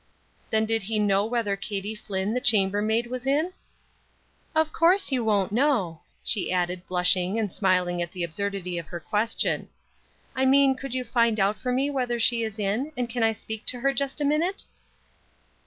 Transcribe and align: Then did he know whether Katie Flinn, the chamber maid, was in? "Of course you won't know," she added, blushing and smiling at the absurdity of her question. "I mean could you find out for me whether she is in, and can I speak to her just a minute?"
Then 0.49 0.65
did 0.65 0.81
he 0.81 0.97
know 0.97 1.25
whether 1.27 1.55
Katie 1.55 1.93
Flinn, 1.93 2.33
the 2.33 2.41
chamber 2.41 2.81
maid, 2.81 3.05
was 3.05 3.27
in? 3.27 3.53
"Of 4.55 4.73
course 4.73 5.11
you 5.11 5.23
won't 5.23 5.51
know," 5.51 6.01
she 6.23 6.51
added, 6.51 6.87
blushing 6.87 7.37
and 7.37 7.53
smiling 7.53 8.01
at 8.01 8.11
the 8.11 8.23
absurdity 8.23 8.79
of 8.79 8.87
her 8.87 8.99
question. 8.99 9.69
"I 10.35 10.45
mean 10.47 10.73
could 10.73 10.95
you 10.95 11.03
find 11.03 11.39
out 11.39 11.59
for 11.59 11.71
me 11.71 11.91
whether 11.91 12.19
she 12.19 12.41
is 12.41 12.57
in, 12.57 12.91
and 12.97 13.09
can 13.11 13.21
I 13.21 13.33
speak 13.33 13.63
to 13.67 13.81
her 13.81 13.93
just 13.93 14.19
a 14.19 14.25
minute?" 14.25 14.63